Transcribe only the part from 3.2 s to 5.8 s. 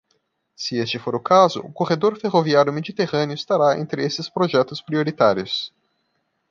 estará entre esses projetos prioritários.